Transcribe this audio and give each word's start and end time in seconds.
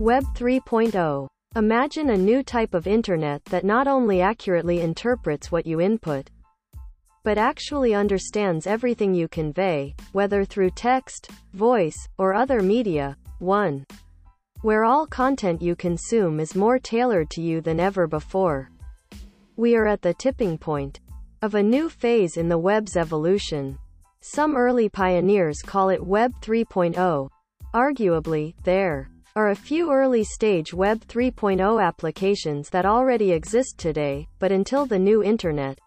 Web 0.00 0.22
3.0. 0.36 1.26
Imagine 1.56 2.10
a 2.10 2.16
new 2.16 2.44
type 2.44 2.72
of 2.72 2.86
internet 2.86 3.44
that 3.46 3.64
not 3.64 3.88
only 3.88 4.20
accurately 4.20 4.80
interprets 4.80 5.50
what 5.50 5.66
you 5.66 5.80
input, 5.80 6.30
but 7.24 7.36
actually 7.36 7.94
understands 7.94 8.68
everything 8.68 9.12
you 9.12 9.26
convey, 9.26 9.96
whether 10.12 10.44
through 10.44 10.70
text, 10.70 11.32
voice, 11.52 12.08
or 12.16 12.32
other 12.32 12.62
media. 12.62 13.16
1. 13.40 13.84
Where 14.62 14.84
all 14.84 15.04
content 15.04 15.60
you 15.60 15.74
consume 15.74 16.38
is 16.38 16.54
more 16.54 16.78
tailored 16.78 17.28
to 17.30 17.42
you 17.42 17.60
than 17.60 17.80
ever 17.80 18.06
before. 18.06 18.70
We 19.56 19.74
are 19.74 19.88
at 19.88 20.02
the 20.02 20.14
tipping 20.14 20.58
point 20.58 21.00
of 21.42 21.56
a 21.56 21.62
new 21.62 21.88
phase 21.88 22.36
in 22.36 22.48
the 22.48 22.58
web's 22.58 22.96
evolution. 22.96 23.76
Some 24.20 24.56
early 24.56 24.88
pioneers 24.88 25.60
call 25.60 25.88
it 25.88 26.06
Web 26.06 26.34
3.0. 26.40 27.28
Arguably, 27.74 28.54
there 28.62 29.10
are 29.36 29.50
a 29.50 29.54
few 29.54 29.92
early 29.92 30.24
stage 30.24 30.72
Web 30.72 31.00
3.0 31.06 31.82
applications 31.82 32.70
that 32.70 32.86
already 32.86 33.32
exist 33.32 33.78
today, 33.78 34.26
but 34.38 34.52
until 34.52 34.86
the 34.86 34.98
new 34.98 35.22
Internet 35.22 35.78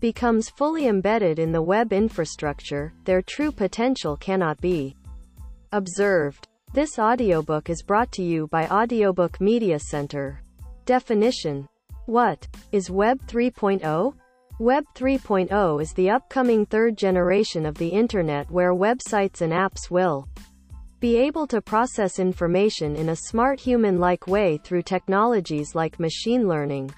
becomes 0.00 0.48
fully 0.48 0.86
embedded 0.86 1.38
in 1.38 1.52
the 1.52 1.60
web 1.60 1.92
infrastructure, 1.92 2.92
their 3.04 3.22
true 3.22 3.52
potential 3.52 4.16
cannot 4.16 4.60
be 4.60 4.96
observed. 5.72 6.48
This 6.72 6.98
audiobook 6.98 7.68
is 7.68 7.82
brought 7.82 8.10
to 8.12 8.22
you 8.22 8.46
by 8.48 8.66
Audiobook 8.68 9.40
Media 9.40 9.78
Center. 9.78 10.40
Definition 10.86 11.68
What 12.06 12.48
is 12.72 12.90
Web 12.90 13.20
3.0? 13.26 14.14
Web 14.58 14.84
3.0 14.94 15.82
is 15.82 15.92
the 15.94 16.10
upcoming 16.10 16.66
third 16.66 16.96
generation 16.96 17.66
of 17.66 17.76
the 17.76 17.88
Internet 17.88 18.50
where 18.50 18.74
websites 18.74 19.40
and 19.40 19.52
apps 19.52 19.90
will 19.90 20.28
be 21.00 21.16
able 21.16 21.46
to 21.46 21.62
process 21.62 22.18
information 22.18 22.94
in 22.94 23.08
a 23.08 23.16
smart 23.16 23.58
human-like 23.58 24.26
way 24.26 24.58
through 24.62 24.82
technologies 24.82 25.74
like 25.74 25.98
machine 25.98 26.46
learning, 26.46 26.90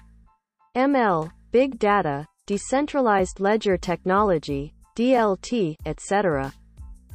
ML, 0.75 1.31
big 1.51 1.79
data, 1.79 2.27
decentralized 2.45 3.39
ledger 3.39 3.77
technology, 3.77 4.73
DLT, 4.97 5.77
etc. 5.85 6.53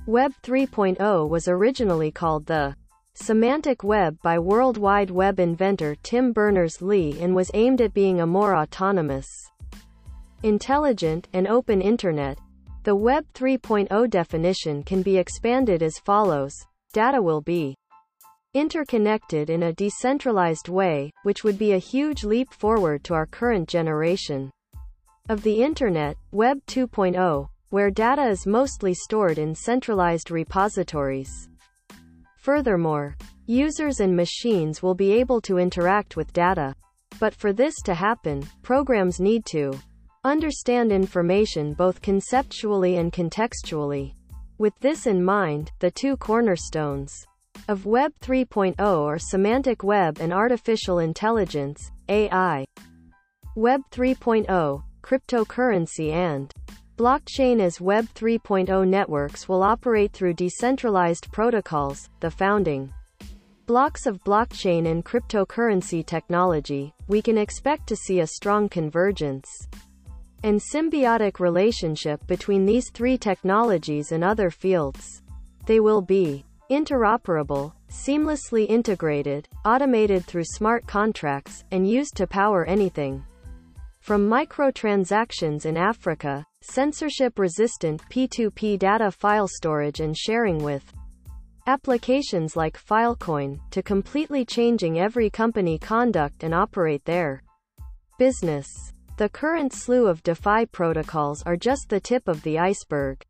Web 0.06 0.32
3.0 0.42 1.28
was 1.28 1.46
originally 1.46 2.10
called 2.10 2.46
the 2.46 2.74
Semantic 3.12 3.84
Web 3.84 4.16
by 4.22 4.38
World 4.38 4.78
Wide 4.78 5.10
Web 5.10 5.38
inventor 5.38 5.94
Tim 6.02 6.32
Berners-Lee 6.32 7.20
and 7.20 7.34
was 7.34 7.50
aimed 7.52 7.82
at 7.82 7.92
being 7.92 8.20
a 8.20 8.26
more 8.26 8.56
autonomous, 8.56 9.28
intelligent, 10.42 11.28
and 11.34 11.46
open 11.46 11.82
Internet. 11.82 12.38
The 12.84 12.96
Web 12.96 13.26
3.0 13.34 14.08
definition 14.08 14.82
can 14.82 15.02
be 15.02 15.18
expanded 15.18 15.82
as 15.82 15.98
follows. 15.98 16.54
Data 16.98 17.22
will 17.22 17.42
be 17.42 17.76
interconnected 18.54 19.50
in 19.50 19.62
a 19.62 19.72
decentralized 19.72 20.68
way, 20.68 21.12
which 21.22 21.44
would 21.44 21.56
be 21.56 21.74
a 21.74 21.78
huge 21.78 22.24
leap 22.24 22.52
forward 22.52 23.04
to 23.04 23.14
our 23.14 23.24
current 23.24 23.68
generation 23.68 24.50
of 25.28 25.44
the 25.44 25.62
Internet, 25.62 26.16
Web 26.32 26.58
2.0, 26.66 27.48
where 27.70 27.92
data 27.92 28.26
is 28.26 28.48
mostly 28.48 28.94
stored 28.94 29.38
in 29.38 29.54
centralized 29.54 30.32
repositories. 30.32 31.48
Furthermore, 32.36 33.16
users 33.46 34.00
and 34.00 34.16
machines 34.16 34.82
will 34.82 34.96
be 34.96 35.12
able 35.12 35.40
to 35.42 35.58
interact 35.58 36.16
with 36.16 36.32
data. 36.32 36.74
But 37.20 37.32
for 37.32 37.52
this 37.52 37.76
to 37.84 37.94
happen, 37.94 38.42
programs 38.62 39.20
need 39.20 39.46
to 39.52 39.72
understand 40.24 40.90
information 40.90 41.74
both 41.74 42.02
conceptually 42.02 42.96
and 42.96 43.12
contextually. 43.12 44.14
With 44.58 44.76
this 44.80 45.06
in 45.06 45.22
mind, 45.22 45.70
the 45.78 45.92
two 45.92 46.16
cornerstones 46.16 47.24
of 47.68 47.86
Web 47.86 48.12
3.0 48.20 48.76
are 48.80 49.16
semantic 49.16 49.84
web 49.84 50.18
and 50.20 50.32
artificial 50.32 50.98
intelligence, 50.98 51.92
AI. 52.08 52.66
Web 53.54 53.82
3.0, 53.92 54.82
cryptocurrency 55.00 56.10
and 56.10 56.52
blockchain 56.96 57.60
as 57.60 57.80
Web 57.80 58.08
3.0 58.16 58.88
networks 58.88 59.48
will 59.48 59.62
operate 59.62 60.12
through 60.12 60.34
decentralized 60.34 61.30
protocols, 61.30 62.10
the 62.18 62.30
founding 62.30 62.92
blocks 63.66 64.06
of 64.06 64.24
blockchain 64.24 64.90
and 64.90 65.04
cryptocurrency 65.04 66.04
technology, 66.04 66.92
we 67.06 67.22
can 67.22 67.38
expect 67.38 67.86
to 67.86 67.94
see 67.94 68.20
a 68.20 68.26
strong 68.26 68.68
convergence 68.68 69.68
and 70.42 70.60
symbiotic 70.60 71.40
relationship 71.40 72.26
between 72.26 72.64
these 72.64 72.90
three 72.90 73.18
technologies 73.18 74.12
and 74.12 74.22
other 74.22 74.50
fields. 74.50 75.22
They 75.66 75.80
will 75.80 76.02
be 76.02 76.44
interoperable, 76.70 77.72
seamlessly 77.90 78.66
integrated, 78.68 79.48
automated 79.64 80.24
through 80.24 80.44
smart 80.44 80.86
contracts, 80.86 81.64
and 81.70 81.88
used 81.88 82.16
to 82.16 82.26
power 82.26 82.64
anything. 82.64 83.24
From 84.00 84.28
microtransactions 84.28 85.66
in 85.66 85.76
Africa, 85.76 86.44
censorship-resistant 86.62 88.02
P2P 88.10 88.78
data 88.78 89.10
file 89.10 89.48
storage 89.48 90.00
and 90.00 90.16
sharing 90.16 90.62
with 90.62 90.84
applications 91.66 92.56
like 92.56 92.78
Filecoin, 92.82 93.60
to 93.70 93.82
completely 93.82 94.44
changing 94.44 94.98
every 94.98 95.28
company 95.28 95.78
conduct 95.78 96.42
and 96.42 96.54
operate 96.54 97.04
their 97.04 97.42
business. 98.18 98.66
The 99.18 99.28
current 99.28 99.72
slew 99.72 100.06
of 100.06 100.22
DeFi 100.22 100.66
protocols 100.66 101.42
are 101.42 101.56
just 101.56 101.88
the 101.88 101.98
tip 101.98 102.28
of 102.28 102.40
the 102.44 102.56
iceberg. 102.56 103.20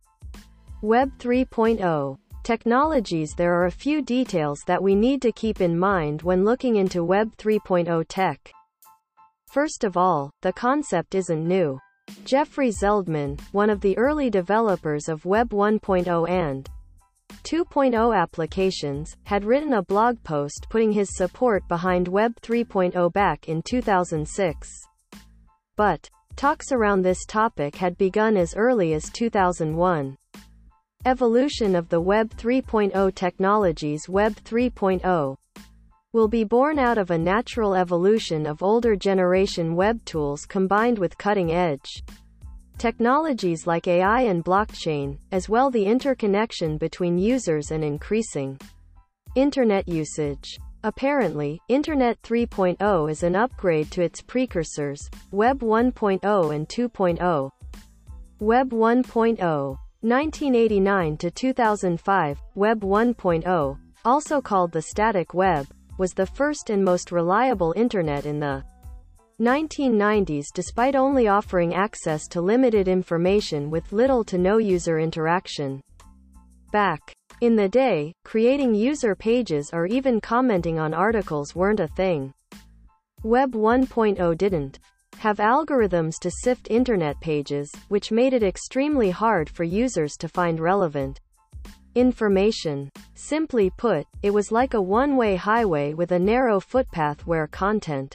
Web 0.82 1.10
3.0 1.18 2.18
technologies 2.42 3.32
There 3.34 3.54
are 3.54 3.64
a 3.64 3.70
few 3.70 4.02
details 4.02 4.60
that 4.66 4.82
we 4.82 4.94
need 4.94 5.22
to 5.22 5.32
keep 5.32 5.62
in 5.62 5.78
mind 5.78 6.20
when 6.20 6.44
looking 6.44 6.76
into 6.76 7.02
Web 7.02 7.34
3.0 7.38 8.04
tech. 8.06 8.52
First 9.50 9.82
of 9.82 9.96
all, 9.96 10.30
the 10.42 10.52
concept 10.52 11.14
isn't 11.14 11.48
new. 11.48 11.80
Jeffrey 12.22 12.68
Zeldman, 12.68 13.40
one 13.52 13.70
of 13.70 13.80
the 13.80 13.96
early 13.96 14.28
developers 14.28 15.08
of 15.08 15.24
Web 15.24 15.48
1.0 15.48 16.28
and 16.28 16.68
2.0 17.44 18.14
applications, 18.14 19.16
had 19.24 19.42
written 19.42 19.72
a 19.72 19.82
blog 19.82 20.22
post 20.22 20.66
putting 20.68 20.92
his 20.92 21.16
support 21.16 21.66
behind 21.66 22.08
Web 22.08 22.38
3.0 22.42 23.10
back 23.14 23.48
in 23.48 23.62
2006. 23.62 24.87
But, 25.78 26.10
talks 26.34 26.72
around 26.72 27.02
this 27.02 27.24
topic 27.24 27.76
had 27.76 27.96
begun 27.96 28.36
as 28.36 28.56
early 28.56 28.94
as 28.94 29.08
2001. 29.10 30.18
Evolution 31.04 31.76
of 31.76 31.88
the 31.88 32.00
Web 32.00 32.30
3.0 32.30 33.14
technologies 33.14 34.08
Web 34.08 34.34
3.0 34.44 35.36
will 36.12 36.26
be 36.26 36.42
born 36.42 36.80
out 36.80 36.98
of 36.98 37.12
a 37.12 37.16
natural 37.16 37.76
evolution 37.76 38.44
of 38.44 38.60
older 38.60 38.96
generation 38.96 39.76
web 39.76 40.04
tools 40.04 40.46
combined 40.46 40.98
with 40.98 41.16
cutting-edge 41.16 42.02
technologies 42.76 43.64
like 43.64 43.86
AI 43.86 44.22
and 44.22 44.44
blockchain, 44.44 45.16
as 45.30 45.48
well 45.48 45.70
the 45.70 45.86
interconnection 45.86 46.76
between 46.76 47.16
users 47.18 47.70
and 47.70 47.84
increasing 47.84 48.58
internet 49.36 49.86
usage. 49.86 50.58
Apparently, 50.84 51.60
Internet 51.68 52.22
3.0 52.22 53.10
is 53.10 53.24
an 53.24 53.34
upgrade 53.34 53.90
to 53.90 54.02
its 54.02 54.22
precursors, 54.22 55.10
Web 55.32 55.60
1.0 55.60 56.54
and 56.54 56.68
2.0. 56.68 57.50
Web 58.38 58.70
1.0 58.70 59.78
1989 60.00 61.16
to 61.16 61.30
2005, 61.32 62.40
Web 62.54 62.80
1.0, 62.82 63.78
also 64.04 64.40
called 64.40 64.70
the 64.70 64.82
static 64.82 65.34
web, 65.34 65.66
was 65.98 66.12
the 66.12 66.24
first 66.24 66.70
and 66.70 66.84
most 66.84 67.10
reliable 67.10 67.74
Internet 67.76 68.24
in 68.24 68.38
the 68.38 68.62
1990s 69.40 70.46
despite 70.54 70.94
only 70.94 71.26
offering 71.26 71.74
access 71.74 72.28
to 72.28 72.40
limited 72.40 72.86
information 72.86 73.68
with 73.70 73.92
little 73.92 74.22
to 74.22 74.38
no 74.38 74.58
user 74.58 75.00
interaction. 75.00 75.80
Back 76.70 77.12
in 77.40 77.56
the 77.56 77.68
day, 77.68 78.12
creating 78.24 78.74
user 78.74 79.14
pages 79.14 79.70
or 79.72 79.86
even 79.86 80.20
commenting 80.20 80.78
on 80.78 80.92
articles 80.92 81.54
weren't 81.54 81.80
a 81.80 81.88
thing. 81.88 82.32
Web 83.22 83.52
1.0 83.52 84.38
didn't 84.38 84.78
have 85.18 85.38
algorithms 85.38 86.18
to 86.20 86.30
sift 86.30 86.70
internet 86.70 87.20
pages, 87.20 87.70
which 87.88 88.12
made 88.12 88.32
it 88.32 88.42
extremely 88.42 89.10
hard 89.10 89.48
for 89.48 89.64
users 89.64 90.16
to 90.16 90.28
find 90.28 90.60
relevant 90.60 91.20
information. 91.94 92.90
Simply 93.14 93.70
put, 93.70 94.06
it 94.22 94.30
was 94.30 94.52
like 94.52 94.74
a 94.74 94.80
one-way 94.80 95.34
highway 95.36 95.94
with 95.94 96.12
a 96.12 96.18
narrow 96.18 96.60
footpath 96.60 97.26
where 97.26 97.46
content 97.48 98.14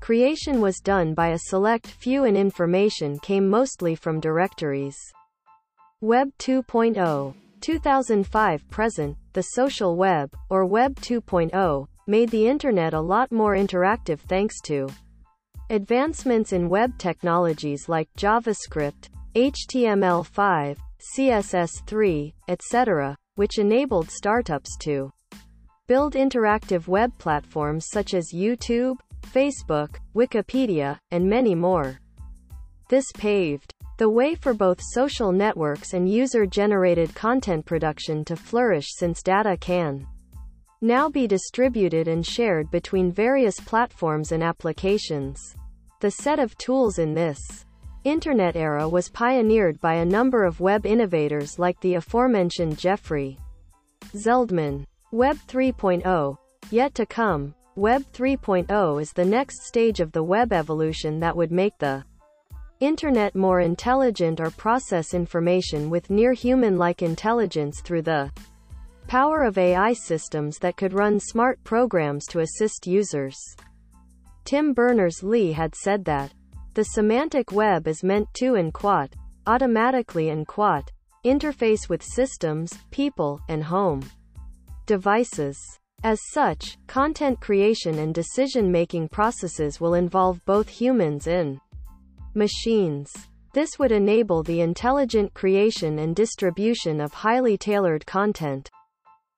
creation 0.00 0.60
was 0.60 0.80
done 0.80 1.14
by 1.14 1.28
a 1.28 1.38
select 1.38 1.86
few 1.86 2.24
and 2.24 2.36
information 2.36 3.18
came 3.20 3.48
mostly 3.48 3.94
from 3.94 4.20
directories. 4.20 4.96
Web 6.00 6.30
2.0 6.38 7.34
2005 7.64 8.68
present, 8.68 9.16
the 9.32 9.40
social 9.40 9.96
web, 9.96 10.30
or 10.50 10.66
Web 10.66 10.94
2.0, 10.96 11.86
made 12.06 12.28
the 12.28 12.46
internet 12.46 12.92
a 12.92 13.00
lot 13.00 13.32
more 13.32 13.56
interactive 13.56 14.18
thanks 14.20 14.60
to 14.60 14.86
advancements 15.70 16.52
in 16.52 16.68
web 16.68 16.90
technologies 16.98 17.88
like 17.88 18.06
JavaScript, 18.18 19.08
HTML5, 19.34 20.76
CSS3, 21.16 22.34
etc., 22.48 23.16
which 23.36 23.58
enabled 23.58 24.10
startups 24.10 24.76
to 24.82 25.10
build 25.86 26.12
interactive 26.12 26.86
web 26.86 27.16
platforms 27.16 27.86
such 27.90 28.12
as 28.12 28.34
YouTube, 28.34 28.96
Facebook, 29.22 29.96
Wikipedia, 30.14 30.98
and 31.12 31.26
many 31.26 31.54
more. 31.54 31.98
This 32.90 33.06
paved 33.14 33.72
the 33.96 34.08
way 34.08 34.34
for 34.34 34.54
both 34.54 34.80
social 34.82 35.30
networks 35.30 35.94
and 35.94 36.08
user-generated 36.08 37.14
content 37.14 37.64
production 37.64 38.24
to 38.24 38.36
flourish 38.36 38.86
since 38.90 39.22
data 39.22 39.56
can 39.56 40.06
now 40.80 41.08
be 41.08 41.26
distributed 41.26 42.08
and 42.08 42.26
shared 42.26 42.70
between 42.70 43.10
various 43.10 43.58
platforms 43.60 44.32
and 44.32 44.42
applications. 44.42 45.54
The 46.00 46.10
set 46.10 46.38
of 46.38 46.56
tools 46.58 46.98
in 46.98 47.14
this 47.14 47.64
Internet 48.04 48.54
era 48.54 48.86
was 48.86 49.08
pioneered 49.08 49.80
by 49.80 49.94
a 49.94 50.04
number 50.04 50.44
of 50.44 50.60
web 50.60 50.84
innovators 50.84 51.58
like 51.58 51.80
the 51.80 51.94
aforementioned 51.94 52.76
Jeffrey 52.76 53.38
Zeldman. 54.14 54.84
Web 55.10 55.38
3.0. 55.48 56.36
Yet 56.70 56.94
to 56.96 57.06
come, 57.06 57.54
Web 57.76 58.04
3.0 58.12 59.00
is 59.00 59.12
the 59.12 59.24
next 59.24 59.62
stage 59.62 60.00
of 60.00 60.12
the 60.12 60.22
web 60.22 60.52
evolution 60.52 61.18
that 61.20 61.36
would 61.36 61.50
make 61.50 61.78
the 61.78 62.04
Internet 62.84 63.34
more 63.34 63.60
intelligent 63.60 64.40
or 64.40 64.50
process 64.50 65.14
information 65.14 65.88
with 65.88 66.10
near 66.10 66.34
human-like 66.34 67.00
intelligence 67.00 67.80
through 67.80 68.02
the 68.02 68.30
power 69.06 69.42
of 69.42 69.56
AI 69.56 69.94
systems 69.94 70.58
that 70.58 70.76
could 70.76 70.92
run 70.92 71.18
smart 71.18 71.58
programs 71.64 72.26
to 72.26 72.40
assist 72.40 72.86
users. 72.86 73.38
Tim 74.44 74.74
Berners-Lee 74.74 75.52
had 75.52 75.74
said 75.74 76.04
that 76.04 76.34
the 76.74 76.84
semantic 76.84 77.52
web 77.52 77.88
is 77.88 78.04
meant 78.04 78.28
to 78.34 78.56
and 78.56 78.70
quote, 78.74 79.14
automatically 79.46 80.28
and 80.28 80.46
quote, 80.46 80.92
interface 81.24 81.88
with 81.88 82.02
systems, 82.02 82.70
people, 82.90 83.40
and 83.48 83.64
home 83.64 84.02
devices. 84.84 85.56
As 86.02 86.20
such, 86.32 86.76
content 86.86 87.40
creation 87.40 87.98
and 87.98 88.14
decision-making 88.14 89.08
processes 89.08 89.80
will 89.80 89.94
involve 89.94 90.44
both 90.44 90.68
humans 90.68 91.26
and 91.26 91.58
machines. 92.34 93.12
This 93.52 93.78
would 93.78 93.92
enable 93.92 94.42
the 94.42 94.60
intelligent 94.60 95.32
creation 95.34 95.98
and 95.98 96.16
distribution 96.16 97.00
of 97.00 97.12
highly 97.12 97.56
tailored 97.56 98.04
content 98.06 98.70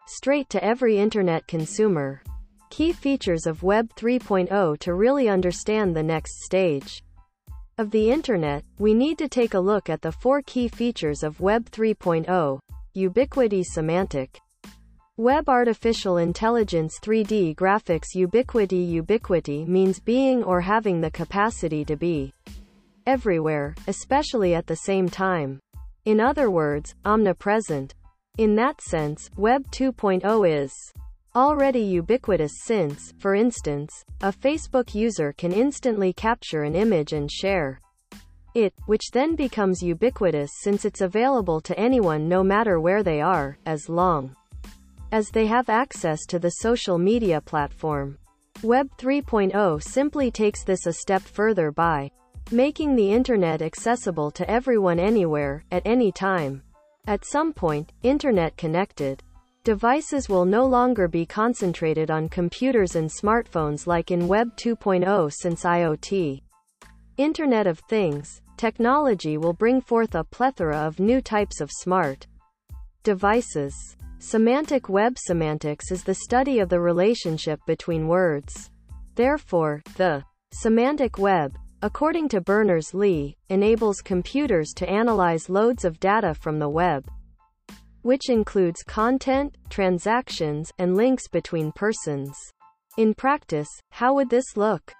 straight 0.07 0.49
to 0.51 0.63
every 0.65 0.99
Internet 0.99 1.47
consumer. 1.47 2.23
Key 2.71 2.93
features 2.93 3.47
of 3.47 3.63
Web 3.63 3.95
3.0 3.97 4.79
to 4.79 4.95
really 4.95 5.29
understand 5.29 5.95
the 5.95 6.03
next 6.03 6.45
stage 6.45 7.03
of 7.79 7.91
the 7.91 8.11
Internet, 8.11 8.65
we 8.79 8.95
need 8.95 9.19
to 9.19 9.29
take 9.29 9.53
a 9.53 9.61
look 9.61 9.91
at 9.91 10.01
the 10.01 10.11
four 10.11 10.41
key 10.41 10.67
features 10.67 11.23
of 11.23 11.41
Web 11.41 11.71
3.0. 11.71 12.59
Ubiquity 12.95 13.63
Semantic 13.63 14.41
Web 15.19 15.51
Artificial 15.51 16.17
Intelligence 16.17 16.99
3D 17.03 17.55
Graphics 17.55 18.15
Ubiquity 18.15 18.79
Ubiquity 18.79 19.67
means 19.67 20.01
being 20.01 20.43
or 20.43 20.63
having 20.63 21.03
the 21.03 21.11
capacity 21.11 21.85
to 21.85 21.97
be 21.97 22.33
everywhere, 23.06 23.75
especially 23.87 24.55
at 24.55 24.67
the 24.67 24.76
same 24.76 25.08
time. 25.08 25.61
In 26.05 26.20
other 26.20 26.50
words, 26.50 26.94
omnipresent. 27.05 27.94
In 28.38 28.55
that 28.56 28.81
sense, 28.81 29.31
Web 29.37 29.70
2.0 29.70 30.62
is 30.64 30.73
already 31.35 31.81
ubiquitous 31.81 32.53
since, 32.64 33.12
for 33.19 33.35
instance, 33.35 34.05
a 34.23 34.32
Facebook 34.32 34.94
user 34.94 35.32
can 35.32 35.53
instantly 35.53 36.12
capture 36.12 36.62
an 36.62 36.75
image 36.75 37.12
and 37.12 37.31
share 37.31 37.81
it, 38.55 38.73
which 38.87 39.11
then 39.12 39.37
becomes 39.37 39.82
ubiquitous 39.82 40.50
since 40.62 40.87
it's 40.87 41.02
available 41.02 41.61
to 41.61 41.79
anyone 41.79 42.26
no 42.26 42.43
matter 42.43 42.81
where 42.81 43.02
they 43.02 43.20
are, 43.20 43.59
as 43.67 43.88
long 43.88 44.35
as 45.12 45.29
they 45.29 45.47
have 45.47 45.69
access 45.69 46.25
to 46.26 46.38
the 46.38 46.50
social 46.50 46.97
media 46.99 47.41
platform. 47.41 48.17
Web 48.62 48.88
3.0 48.97 49.82
simply 49.82 50.31
takes 50.31 50.64
this 50.64 50.87
a 50.87 50.93
step 50.93 51.20
further 51.20 51.70
by 51.70 52.11
making 52.51 52.97
the 52.97 53.13
internet 53.13 53.63
accessible 53.63 54.31
to 54.31 54.49
everyone 54.51 54.99
anywhere, 54.99 55.65
at 55.71 55.83
any 55.85 56.13
time. 56.13 56.63
At 57.07 57.25
some 57.25 57.53
point, 57.53 57.93
internet 58.03 58.57
connected 58.57 59.23
Devices 59.67 60.29
will 60.29 60.45
no 60.45 60.65
longer 60.65 61.09
be 61.09 61.27
concentrated 61.27 62.09
on 62.09 62.29
computers 62.29 62.95
and 62.95 63.11
smartphones 63.11 63.85
like 63.85 64.13
in 64.13 64.29
Web 64.29 64.57
2.0 64.57 65.33
since 65.33 65.65
IoT. 65.65 66.41
Internet 67.17 67.67
of 67.67 67.81
Things, 67.89 68.43
technology 68.57 69.37
will 69.39 69.53
bring 69.53 69.81
forth 69.81 70.15
a 70.15 70.23
plethora 70.23 70.77
of 70.77 71.01
new 71.01 71.21
types 71.21 71.61
of 71.61 71.73
smart 71.73 72.29
devices. 73.03 73.97
Semantic 74.21 74.89
web 74.89 75.19
semantics 75.19 75.91
is 75.91 76.05
the 76.05 76.15
study 76.15 76.61
of 76.61 76.69
the 76.69 76.79
relationship 76.79 77.59
between 77.67 78.07
words. 78.07 78.71
Therefore, 79.17 79.83
the 79.97 80.23
semantic 80.53 81.19
web, 81.19 81.57
according 81.82 82.28
to 82.31 82.40
Berners-Lee, 82.40 83.37
enables 83.49 84.00
computers 84.00 84.73
to 84.76 84.88
analyze 84.88 85.49
loads 85.49 85.84
of 85.84 86.00
data 86.00 86.34
from 86.34 86.58
the 86.58 86.69
web 86.69 87.05
which 88.06 88.31
includes 88.31 88.84
content, 88.84 89.56
transactions, 89.69 90.70
and 90.78 90.96
links 90.96 91.26
between 91.26 91.73
persons. 91.73 92.38
In 92.99 93.12
practice, 93.12 93.69
how 93.90 94.14
would 94.14 94.31
this 94.31 94.56
look? 94.56 94.94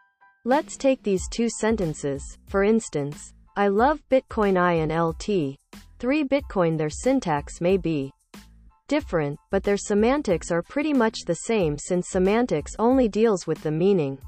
Let's 0.45 0.77
take 0.77 1.05
these 1.05 1.23
two 1.31 1.49
sentences. 1.49 2.37
For 2.49 2.65
instance, 2.65 3.33
I 3.57 3.69
love 3.69 4.03
Bitcoin 4.11 4.59
I 4.59 4.73
and 4.73 4.91
LT. 4.91 5.57
3 6.01 6.25
Bitcoin 6.25 6.77
Their 6.77 6.91
syntax 6.91 7.61
may 7.61 7.77
be 7.77 8.11
different, 8.89 9.39
but 9.53 9.63
their 9.63 9.77
semantics 9.77 10.51
are 10.51 10.63
pretty 10.63 10.93
much 10.93 11.21
the 11.27 11.43
same 11.47 11.79
since 11.79 12.09
semantics 12.09 12.73
only 12.81 13.07
deals 13.07 13.47
with 13.47 13.63
the 13.63 13.71
meaning 13.71 14.19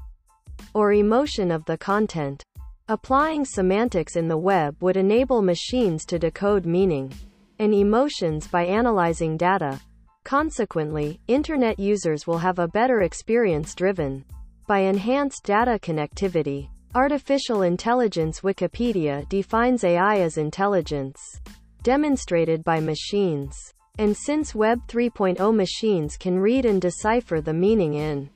or 0.73 0.93
emotion 0.93 1.51
of 1.51 1.65
the 1.65 1.77
content. 1.77 2.43
Applying 2.87 3.45
semantics 3.45 4.15
in 4.15 4.27
the 4.27 4.37
web 4.37 4.75
would 4.81 4.97
enable 4.97 5.41
machines 5.41 6.05
to 6.05 6.17
decode 6.17 6.65
meaning 6.65 7.13
and 7.59 7.73
emotions 7.73 8.47
by 8.47 8.65
analyzing 8.65 9.37
data. 9.37 9.79
Consequently, 10.23 11.19
Internet 11.27 11.79
users 11.79 12.25
will 12.25 12.37
have 12.37 12.59
a 12.59 12.67
better 12.67 13.01
experience 13.01 13.75
driven 13.75 14.25
by 14.67 14.79
enhanced 14.79 15.43
data 15.43 15.79
connectivity. 15.81 16.69
Artificial 16.95 17.61
Intelligence 17.61 18.41
Wikipedia 18.41 19.27
defines 19.29 19.83
AI 19.83 20.19
as 20.19 20.37
intelligence 20.37 21.39
demonstrated 21.83 22.63
by 22.63 22.79
machines. 22.79 23.55
And 23.97 24.15
since 24.15 24.55
Web 24.55 24.79
3.0 24.87 25.55
machines 25.55 26.17
can 26.17 26.39
read 26.39 26.65
and 26.65 26.81
decipher 26.81 27.41
the 27.41 27.53
meaning 27.53 27.93
in 27.95 28.29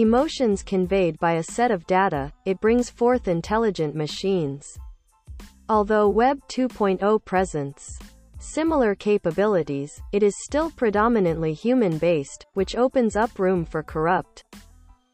emotions 0.00 0.62
conveyed 0.62 1.18
by 1.18 1.34
a 1.34 1.42
set 1.42 1.70
of 1.70 1.86
data, 1.86 2.32
it 2.44 2.60
brings 2.60 2.90
forth 2.90 3.28
intelligent 3.28 3.94
machines. 3.94 4.78
Although 5.68 6.08
Web 6.08 6.40
2.0 6.48 7.24
presents 7.24 7.98
similar 8.38 8.94
capabilities, 8.94 10.00
it 10.12 10.22
is 10.22 10.44
still 10.44 10.70
predominantly 10.70 11.52
human-based, 11.52 12.46
which 12.54 12.76
opens 12.76 13.16
up 13.16 13.38
room 13.38 13.64
for 13.64 13.82
corrupt 13.82 14.44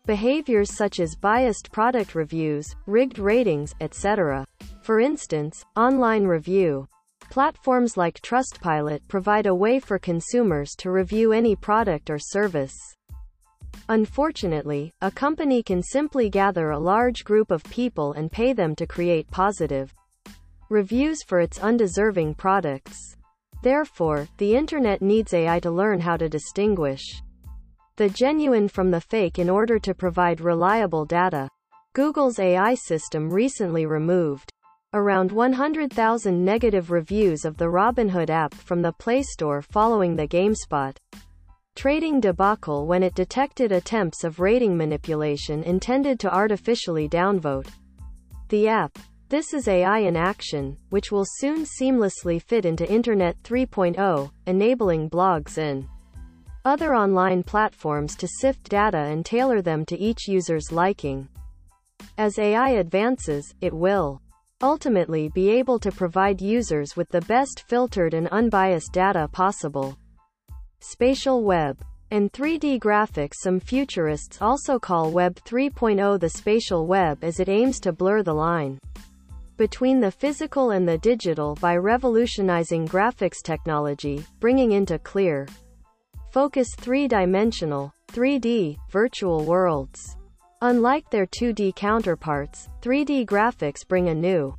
behaviors 0.07 0.71
such 0.71 1.01
as 1.01 1.17
biased 1.17 1.73
product 1.73 2.15
reviews, 2.15 2.77
rigged 2.87 3.19
ratings, 3.19 3.75
etc. 3.81 4.45
For 4.83 5.01
instance, 5.01 5.65
online 5.77 6.25
review 6.25 6.87
platforms 7.31 7.97
like 7.97 8.21
Trustpilot 8.21 9.01
provide 9.09 9.47
a 9.47 9.55
way 9.55 9.81
for 9.81 9.99
consumers 9.99 10.75
to 10.77 10.91
review 10.91 11.33
any 11.33 11.57
product 11.57 12.11
or 12.11 12.19
service. 12.19 12.94
Unfortunately, 13.89 14.93
a 15.01 15.11
company 15.11 15.63
can 15.63 15.83
simply 15.83 16.31
gather 16.31 16.71
a 16.71 16.79
large 16.79 17.25
group 17.25 17.51
of 17.51 17.63
people 17.65 18.13
and 18.13 18.33
pay 18.33 18.53
them 18.53 18.75
to 18.77 18.87
create 18.87 19.31
positive 19.31 19.95
reviews 20.71 21.23
for 21.23 21.41
its 21.41 21.59
undeserving 21.59 22.35
products. 22.35 23.17
Therefore, 23.63 24.27
the 24.39 24.57
internet 24.57 25.03
needs 25.03 25.35
AI 25.35 25.61
to 25.61 25.71
learn 25.71 26.01
how 26.01 26.17
to 26.17 26.29
distinguish 26.29 27.23
the 27.97 28.09
genuine 28.09 28.69
from 28.69 28.91
the 28.91 29.01
fake 29.01 29.39
in 29.39 29.49
order 29.49 29.79
to 29.79 29.95
provide 29.95 30.41
reliable 30.41 31.05
data. 31.05 31.49
Google's 31.93 32.39
AI 32.39 32.75
system 32.75 33.31
recently 33.31 33.87
removed 33.87 34.51
around 34.95 35.31
100,000 35.31 36.45
negative 36.45 36.91
reviews 36.91 37.45
of 37.45 37.57
the 37.57 37.65
Robinhood 37.65 38.31
app 38.31 38.55
from 38.55 38.83
the 38.83 38.93
Play 38.93 39.23
Store 39.23 39.63
following 39.63 40.17
the 40.17 40.27
GameStop 40.27 40.97
trading 41.75 42.21
debacle 42.21 42.87
when 42.87 43.03
it 43.03 43.15
detected 43.15 43.73
attempts 43.73 44.23
of 44.23 44.39
rating 44.39 44.77
manipulation 44.77 45.63
intended 45.65 46.21
to 46.21 46.33
artificially 46.33 47.09
downvote 47.09 47.67
the 48.49 48.69
app. 48.69 48.97
This 49.29 49.53
is 49.53 49.67
AI 49.67 49.99
in 49.99 50.17
action, 50.17 50.77
which 50.91 51.11
will 51.11 51.25
soon 51.27 51.65
seamlessly 51.65 52.41
fit 52.41 52.65
into 52.65 52.89
Internet 52.89 53.43
3.0, 53.43 54.31
enabling 54.47 55.11
blogs 55.11 55.59
and 55.59 55.87
other 56.65 56.95
online 56.95 57.43
platforms 57.43 58.15
to 58.17 58.29
sift 58.29 58.69
data 58.69 58.99
and 58.99 59.27
tailor 59.27 59.61
them 59.61 59.85
to 59.87 59.99
each 59.99 60.29
user's 60.29 60.71
liking. 60.71 61.29
As 62.17 62.39
AI 62.39 62.71
advances, 62.71 63.53
it 63.61 63.75
will 63.75 64.23
ultimately 64.63 65.29
be 65.31 65.51
able 65.51 65.79
to 65.81 65.91
provide 65.91 66.41
users 66.41 66.97
with 66.97 67.09
the 67.09 67.21
best 67.23 67.65
filtered 67.69 68.15
and 68.15 68.29
unbiased 68.29 68.93
data 68.93 69.29
possible. 69.33 69.99
Spatial 70.87 71.43
Web 71.43 71.79
and 72.11 72.31
3D 72.31 72.79
graphics 72.79 73.37
Some 73.37 73.59
futurists 73.59 74.43
also 74.43 74.79
call 74.79 75.11
Web 75.11 75.37
3.0 75.37 76.21
the 76.21 76.29
spatial 76.29 76.87
web 76.87 77.25
as 77.25 77.41
it 77.41 77.49
aims 77.49 77.81
to 77.81 77.91
blur 77.91 78.23
the 78.23 78.35
line 78.35 78.79
between 79.57 79.99
the 79.99 80.11
physical 80.11 80.73
and 80.73 80.87
the 80.87 80.99
digital 80.99 81.55
by 81.55 81.77
revolutionizing 81.77 82.87
graphics 82.87 83.43
technology, 83.43 84.27
bringing 84.41 84.73
into 84.73 84.99
clear 84.99 85.49
focus 86.31 86.69
three-dimensional, 86.77 87.91
3D, 88.13 88.77
virtual 88.91 89.43
worlds. 89.43 90.19
Unlike 90.61 91.09
their 91.11 91.27
2D 91.27 91.77
counterparts, 91.77 92.69
3D 92.83 93.25
graphics 93.25 93.89
bring 93.89 94.11
a 94.11 94.15
new 94.15 94.55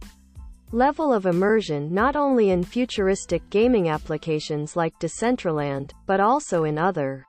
level 0.75 1.13
of 1.13 1.25
immersion 1.25 1.93
not 1.93 2.17
only 2.17 2.49
in 2.49 2.61
futuristic 2.61 3.49
gaming 3.49 3.87
applications 3.87 4.75
like 4.75 4.99
Decentraland, 4.99 5.91
but 6.05 6.19
also 6.19 6.65
in 6.65 6.77
other 6.77 7.25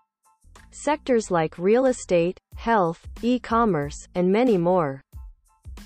sectors 0.72 1.30
like 1.30 1.56
real 1.56 1.86
estate, 1.86 2.40
health, 2.56 3.06
e-commerce, 3.22 4.08
and 4.16 4.30
many 4.30 4.58
more. 4.58 5.00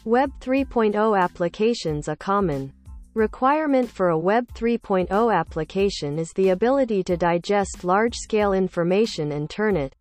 Web 0.06 0.32
3.0 0.40 1.20
applications 1.20 2.08
A 2.08 2.16
common 2.16 2.72
requirement 3.12 3.90
for 3.90 4.08
a 4.08 4.18
Web 4.18 4.50
3.0 4.54 5.34
application 5.34 6.18
is 6.18 6.32
the 6.32 6.48
ability 6.48 7.02
to 7.02 7.18
digest 7.18 7.84
large-scale 7.84 8.54
information 8.54 9.32
and 9.32 9.50
turn 9.50 9.76
it 9.76 9.94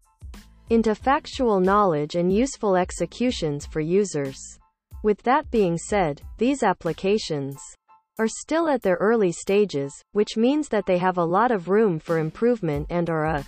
into 0.70 0.96
factual 0.96 1.60
knowledge 1.60 2.16
and 2.16 2.32
useful 2.32 2.78
executions 2.78 3.66
for 3.66 3.82
users. 3.82 4.60
With 5.02 5.24
that 5.24 5.50
being 5.50 5.78
said, 5.78 6.22
these 6.38 6.62
applications 6.62 7.58
are 8.18 8.28
still 8.28 8.68
at 8.68 8.82
their 8.82 8.98
early 8.98 9.32
stages, 9.32 9.94
which 10.12 10.36
means 10.36 10.68
that 10.70 10.86
they 10.86 10.98
have 10.98 11.18
a 11.18 11.24
lot 11.24 11.52
of 11.52 11.70
room 11.70 12.00
for 12.00 12.20
improvement 12.20 12.88
and 12.90 13.10
are 13.10 13.26
a 13.26 13.46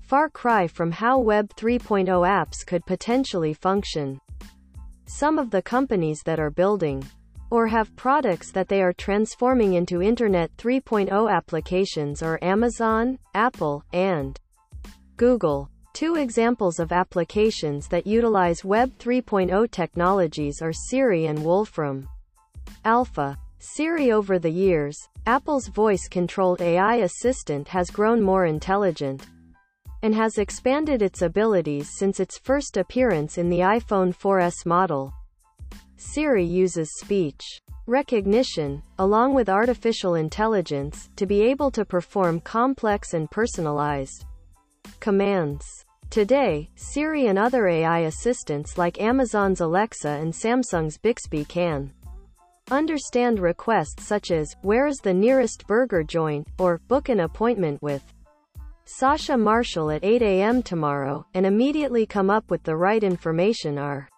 far 0.00 0.30
cry 0.30 0.66
from 0.66 0.90
how 0.90 1.18
Web 1.18 1.54
3.0 1.54 2.06
apps 2.06 2.66
could 2.66 2.84
potentially 2.86 3.52
function. 3.52 4.18
Some 5.04 5.38
of 5.38 5.50
the 5.50 5.60
companies 5.60 6.22
that 6.24 6.40
are 6.40 6.50
building 6.50 7.04
or 7.50 7.66
have 7.66 7.94
products 7.96 8.50
that 8.52 8.68
they 8.68 8.80
are 8.80 8.94
transforming 8.94 9.74
into 9.74 10.00
Internet 10.00 10.56
3.0 10.56 11.30
applications 11.30 12.22
are 12.22 12.38
Amazon, 12.40 13.18
Apple, 13.34 13.84
and 13.92 14.40
Google. 15.16 15.68
Two 15.92 16.14
examples 16.14 16.78
of 16.78 16.92
applications 16.92 17.88
that 17.88 18.06
utilize 18.06 18.64
Web 18.64 18.96
3.0 18.98 19.70
technologies 19.70 20.62
are 20.62 20.72
Siri 20.72 21.26
and 21.26 21.44
Wolfram 21.44 22.08
Alpha. 22.84 23.36
Siri 23.58 24.12
Over 24.12 24.38
the 24.38 24.50
years, 24.50 24.96
Apple's 25.26 25.66
voice-controlled 25.66 26.62
AI 26.62 26.96
assistant 26.96 27.68
has 27.68 27.90
grown 27.90 28.22
more 28.22 28.46
intelligent 28.46 29.26
and 30.02 30.14
has 30.14 30.38
expanded 30.38 31.02
its 31.02 31.22
abilities 31.22 31.90
since 31.98 32.20
its 32.20 32.38
first 32.38 32.78
appearance 32.78 33.36
in 33.36 33.50
the 33.50 33.58
iPhone 33.58 34.16
4S 34.16 34.64
model. 34.64 35.12
Siri 35.96 36.44
uses 36.44 36.96
speech 36.98 37.60
recognition, 37.86 38.82
along 39.00 39.34
with 39.34 39.48
artificial 39.48 40.14
intelligence, 40.14 41.10
to 41.16 41.26
be 41.26 41.42
able 41.42 41.70
to 41.72 41.84
perform 41.84 42.40
complex 42.40 43.12
and 43.12 43.30
personalized 43.30 44.24
commands. 45.00 45.84
Today, 46.10 46.68
Siri 46.74 47.26
and 47.26 47.38
other 47.38 47.68
AI 47.68 48.00
assistants 48.00 48.76
like 48.76 49.00
Amazon's 49.00 49.60
Alexa 49.60 50.08
and 50.08 50.32
Samsung's 50.32 50.98
Bixby 50.98 51.44
can 51.44 51.92
understand 52.70 53.38
requests 53.38 54.06
such 54.06 54.30
as, 54.30 54.54
where 54.62 54.86
is 54.86 54.98
the 54.98 55.14
nearest 55.14 55.66
burger 55.66 56.02
joint, 56.02 56.46
or, 56.58 56.78
book 56.88 57.08
an 57.08 57.20
appointment 57.20 57.80
with 57.82 58.02
Sasha 58.84 59.36
Marshall 59.36 59.90
at 59.92 60.04
8 60.04 60.20
a.m. 60.22 60.62
tomorrow, 60.62 61.24
and 61.34 61.46
immediately 61.46 62.06
come 62.06 62.28
up 62.28 62.50
with 62.50 62.62
the 62.64 62.76
right 62.76 63.04
information 63.04 63.78
are 63.78 64.08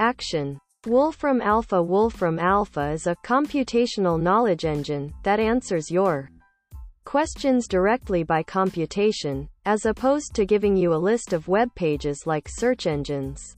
action. 0.00 0.58
Wolfram 0.86 1.40
Alpha 1.40 1.80
Wolfram 1.80 2.40
Alpha 2.40 2.90
is 2.90 3.06
a 3.06 3.14
computational 3.24 4.20
knowledge 4.20 4.64
engine 4.64 5.14
that 5.22 5.38
answers 5.38 5.88
your 5.88 6.28
questions 7.04 7.68
directly 7.68 8.24
by 8.24 8.42
computation, 8.42 9.48
as 9.64 9.86
opposed 9.86 10.34
to 10.34 10.46
giving 10.46 10.76
you 10.76 10.92
a 10.92 11.04
list 11.10 11.32
of 11.32 11.48
web 11.48 11.74
pages 11.74 12.26
like 12.26 12.48
search 12.48 12.86
engines 12.86 13.56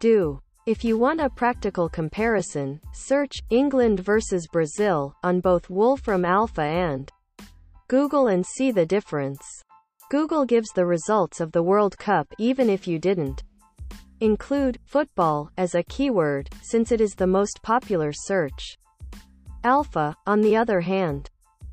do. 0.00 0.40
If 0.66 0.84
you 0.84 0.98
want 0.98 1.20
a 1.20 1.30
practical 1.30 1.88
comparison, 1.88 2.80
search 2.92 3.42
England 3.50 4.00
versus 4.00 4.46
Brazil 4.46 5.14
on 5.22 5.40
both 5.40 5.70
Wolfram 5.70 6.24
Alpha 6.24 6.62
and 6.62 7.10
Google 7.88 8.28
and 8.28 8.44
see 8.44 8.70
the 8.70 8.86
difference. 8.86 9.64
Google 10.10 10.44
gives 10.44 10.70
the 10.70 10.86
results 10.86 11.40
of 11.40 11.52
the 11.52 11.62
World 11.62 11.96
Cup 11.98 12.26
even 12.38 12.68
if 12.68 12.86
you 12.86 12.98
didn't 12.98 13.42
include 14.20 14.78
football 14.84 15.50
as 15.56 15.74
a 15.74 15.82
keyword, 15.84 16.50
since 16.62 16.92
it 16.92 17.00
is 17.00 17.14
the 17.14 17.26
most 17.26 17.62
popular 17.62 18.12
search. 18.12 18.76
Alpha, 19.64 20.14
on 20.26 20.40
the 20.40 20.56
other 20.56 20.80
hand, 20.80 21.30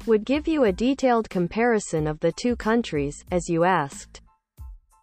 would 0.08 0.24
give 0.24 0.48
you 0.48 0.64
a 0.64 0.72
detailed 0.72 1.30
comparison 1.30 2.08
of 2.08 2.20
the 2.22 2.32
two 2.32 2.56
countries, 2.56 3.26
as 3.30 3.50
you 3.50 3.66
asked. 3.66 4.22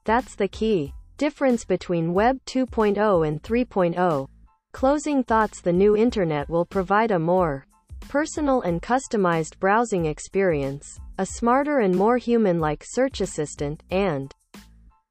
That's 0.04 0.34
the 0.34 0.48
key 0.48 0.94
difference 1.18 1.64
between 1.64 2.14
Web 2.14 2.38
2.0 2.46 3.28
and 3.28 3.42
3.0. 3.42 4.28
Closing 4.72 5.22
thoughts 5.22 5.60
The 5.60 5.72
new 5.72 5.96
Internet 5.96 6.48
will 6.48 6.64
provide 6.64 7.10
a 7.10 7.18
more 7.18 7.66
personal 8.08 8.62
and 8.62 8.82
customized 8.82 9.58
browsing 9.60 10.06
experience, 10.06 10.98
a 11.18 11.26
smarter 11.26 11.78
and 11.80 11.94
more 11.94 12.16
human-like 12.16 12.82
search 12.84 13.20
assistant, 13.20 13.82
and 13.90 14.34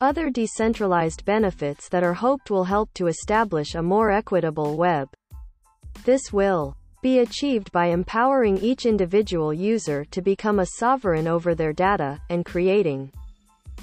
other 0.02 0.30
decentralized 0.30 1.24
benefits 1.24 1.88
that 1.90 2.04
are 2.04 2.14
hoped 2.14 2.52
will 2.52 2.66
help 2.66 2.94
to 2.96 3.08
establish 3.08 3.76
a 3.76 3.82
more 3.82 4.12
equitable 4.12 4.76
web. 4.76 5.08
This 6.04 6.34
will 6.34 6.76
be 7.04 7.20
achieved 7.20 7.70
by 7.74 7.88
empowering 7.88 8.58
each 8.60 8.86
individual 8.86 9.54
user 9.54 10.06
to 10.06 10.22
become 10.22 10.60
a 10.60 10.66
sovereign 10.66 11.28
over 11.28 11.54
their 11.54 11.74
data, 11.74 12.18
and 12.30 12.46
creating 12.46 13.12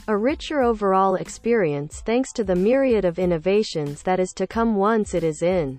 a 0.09 0.17
richer 0.17 0.62
overall 0.62 1.17
experience 1.17 2.00
thanks 2.00 2.33
to 2.33 2.43
the 2.43 2.57
myriad 2.57 3.05
of 3.05 3.19
innovations 3.19 4.03
that 4.03 4.19
is 4.19 4.33
to 4.33 4.47
come 4.47 4.75
once 4.75 5.12
it 5.12 5.23
is 5.23 5.43
in 5.43 5.79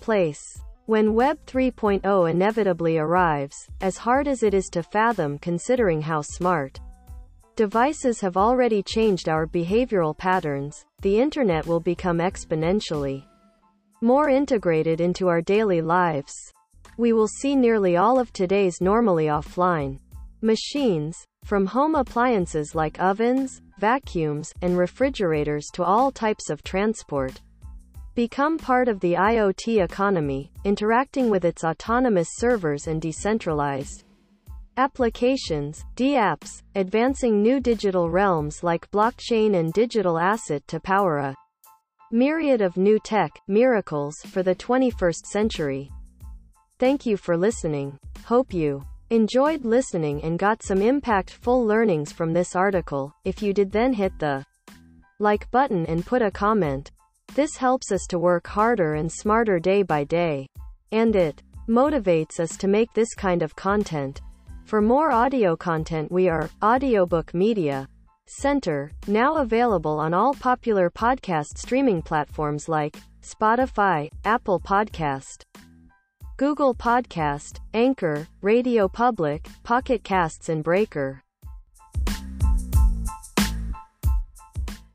place. 0.00 0.40
When 0.86 1.14
Web 1.14 1.38
3.0 1.46 2.30
inevitably 2.30 2.96
arrives, 2.96 3.68
as 3.80 3.96
hard 3.96 4.28
as 4.28 4.44
it 4.44 4.54
is 4.54 4.68
to 4.68 4.84
fathom 4.84 5.38
considering 5.40 6.00
how 6.00 6.22
smart 6.22 6.78
devices 7.56 8.20
have 8.20 8.36
already 8.36 8.84
changed 8.84 9.28
our 9.28 9.48
behavioral 9.48 10.16
patterns, 10.16 10.84
the 11.00 11.20
internet 11.20 11.66
will 11.66 11.80
become 11.80 12.18
exponentially 12.18 13.24
more 14.02 14.28
integrated 14.28 15.00
into 15.00 15.28
our 15.28 15.40
daily 15.40 15.80
lives. 15.80 16.34
We 16.98 17.12
will 17.12 17.28
see 17.28 17.56
nearly 17.56 17.96
all 17.96 18.18
of 18.18 18.32
today's 18.32 18.80
normally 18.80 19.26
offline 19.26 19.98
machines, 20.42 21.16
from 21.44 21.64
home 21.66 21.94
appliances 21.94 22.74
like 22.74 23.00
ovens, 23.00 23.62
vacuums, 23.78 24.52
and 24.60 24.76
refrigerators 24.76 25.68
to 25.74 25.84
all 25.84 26.10
types 26.10 26.50
of 26.50 26.62
transport, 26.62 27.40
Become 28.14 28.58
part 28.58 28.88
of 28.88 29.00
the 29.00 29.14
IoT 29.14 29.82
economy, 29.82 30.52
interacting 30.64 31.30
with 31.30 31.46
its 31.46 31.64
autonomous 31.64 32.28
servers 32.32 32.86
and 32.86 33.00
decentralized 33.00 34.04
applications, 34.76 35.86
DApps, 35.96 36.60
advancing 36.74 37.42
new 37.42 37.58
digital 37.58 38.10
realms 38.10 38.62
like 38.62 38.90
blockchain 38.90 39.56
and 39.56 39.72
digital 39.72 40.18
asset 40.18 40.62
to 40.68 40.78
power 40.78 41.16
a 41.16 41.34
myriad 42.12 42.60
of 42.60 42.76
new 42.76 42.98
tech 42.98 43.40
miracles 43.48 44.14
for 44.26 44.42
the 44.42 44.54
21st 44.54 45.24
century. 45.24 45.90
Thank 46.78 47.06
you 47.06 47.16
for 47.16 47.38
listening. 47.38 47.98
Hope 48.26 48.52
you 48.52 48.84
enjoyed 49.08 49.64
listening 49.64 50.22
and 50.22 50.38
got 50.38 50.62
some 50.62 50.80
impactful 50.80 51.66
learnings 51.66 52.12
from 52.12 52.34
this 52.34 52.54
article. 52.54 53.14
If 53.24 53.42
you 53.42 53.54
did 53.54 53.72
then 53.72 53.94
hit 53.94 54.12
the 54.18 54.44
like 55.20 55.50
button 55.50 55.86
and 55.86 56.04
put 56.04 56.20
a 56.20 56.30
comment. 56.30 56.90
This 57.34 57.56
helps 57.56 57.90
us 57.90 58.06
to 58.10 58.18
work 58.18 58.46
harder 58.46 58.94
and 58.94 59.10
smarter 59.10 59.58
day 59.58 59.82
by 59.82 60.04
day. 60.04 60.46
And 60.90 61.16
it 61.16 61.42
motivates 61.66 62.38
us 62.38 62.58
to 62.58 62.68
make 62.68 62.92
this 62.92 63.14
kind 63.14 63.42
of 63.42 63.56
content. 63.56 64.20
For 64.66 64.82
more 64.82 65.12
audio 65.12 65.56
content 65.56 66.12
we 66.12 66.28
are 66.28 66.50
Audiobook 66.62 67.32
Media 67.32 67.88
Center, 68.34 68.90
now 69.06 69.36
available 69.36 70.00
on 70.00 70.14
all 70.14 70.32
popular 70.32 70.88
podcast 70.88 71.58
streaming 71.58 72.00
platforms 72.00 72.66
like 72.66 72.96
Spotify, 73.22 74.08
Apple 74.24 74.58
Podcast, 74.58 75.42
Google 76.38 76.74
Podcast, 76.74 77.58
Anchor, 77.74 78.26
Radio 78.40 78.88
Public, 78.88 79.46
Pocket 79.64 80.02
Casts 80.02 80.48
and 80.48 80.64
Breaker. 80.64 81.21